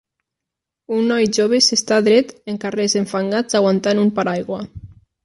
[0.99, 4.63] Un noi jove s'està dret en carrers enfangats aguantant un paraigua.